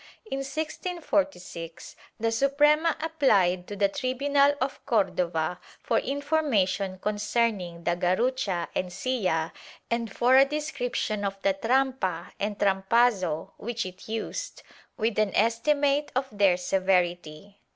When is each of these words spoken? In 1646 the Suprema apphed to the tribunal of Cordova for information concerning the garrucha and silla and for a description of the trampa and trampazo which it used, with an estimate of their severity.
In 0.25 0.39
1646 0.39 1.95
the 2.19 2.31
Suprema 2.31 2.97
apphed 2.99 3.67
to 3.67 3.75
the 3.75 3.87
tribunal 3.87 4.55
of 4.59 4.83
Cordova 4.87 5.59
for 5.79 5.99
information 5.99 6.97
concerning 6.97 7.83
the 7.83 7.95
garrucha 7.95 8.67
and 8.73 8.91
silla 8.91 9.53
and 9.91 10.11
for 10.11 10.35
a 10.37 10.43
description 10.45 11.23
of 11.23 11.39
the 11.43 11.53
trampa 11.53 12.31
and 12.39 12.57
trampazo 12.57 13.51
which 13.57 13.85
it 13.85 14.07
used, 14.09 14.63
with 14.97 15.19
an 15.19 15.35
estimate 15.35 16.11
of 16.15 16.27
their 16.31 16.57
severity. 16.57 17.59